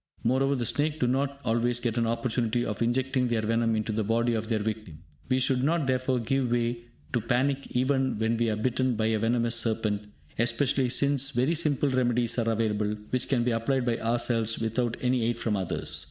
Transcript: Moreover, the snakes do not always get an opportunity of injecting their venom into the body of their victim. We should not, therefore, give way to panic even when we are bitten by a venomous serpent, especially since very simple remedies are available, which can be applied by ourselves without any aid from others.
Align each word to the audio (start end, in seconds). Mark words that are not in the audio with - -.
Moreover, 0.23 0.55
the 0.55 0.65
snakes 0.65 0.97
do 0.97 1.05
not 1.05 1.39
always 1.45 1.79
get 1.79 1.95
an 1.95 2.07
opportunity 2.07 2.65
of 2.65 2.81
injecting 2.81 3.27
their 3.27 3.43
venom 3.43 3.75
into 3.75 3.91
the 3.91 4.03
body 4.03 4.33
of 4.33 4.47
their 4.49 4.57
victim. 4.57 5.03
We 5.29 5.39
should 5.39 5.61
not, 5.61 5.85
therefore, 5.85 6.17
give 6.17 6.49
way 6.49 6.85
to 7.13 7.21
panic 7.21 7.67
even 7.69 8.17
when 8.17 8.35
we 8.35 8.49
are 8.49 8.55
bitten 8.55 8.95
by 8.95 9.05
a 9.11 9.19
venomous 9.19 9.53
serpent, 9.57 10.09
especially 10.39 10.89
since 10.89 11.29
very 11.29 11.53
simple 11.53 11.89
remedies 11.89 12.39
are 12.39 12.49
available, 12.49 12.95
which 13.11 13.27
can 13.29 13.43
be 13.43 13.51
applied 13.51 13.85
by 13.85 13.99
ourselves 13.99 14.57
without 14.57 14.97
any 15.01 15.21
aid 15.23 15.37
from 15.37 15.55
others. 15.55 15.99